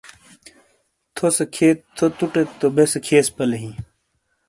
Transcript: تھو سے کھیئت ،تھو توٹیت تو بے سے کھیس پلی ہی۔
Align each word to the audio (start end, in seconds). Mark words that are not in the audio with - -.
تھو 1.15 1.25
سے 1.35 1.45
کھیئت 1.55 1.79
،تھو 1.95 2.05
توٹیت 2.17 2.49
تو 2.59 2.67
بے 2.75 2.85
سے 2.91 2.99
کھیس 3.05 3.27
پلی 3.35 3.57
ہی۔ 3.63 3.71